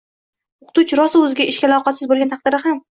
[0.67, 2.79] o‘qituvchi rosa o‘z ishiga layoqatsiz bo‘lgan taqdirda ham